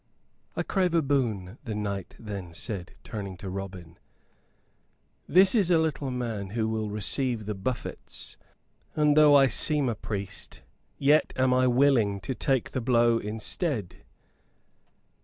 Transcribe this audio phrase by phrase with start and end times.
[0.55, 3.99] "I crave a boon," the knight then said, turning to Robin.
[5.27, 8.35] "This is a little man who will receive the buffets;
[8.95, 10.63] and though I seem a priest,
[10.97, 13.97] yet am I willing to take the blow instead."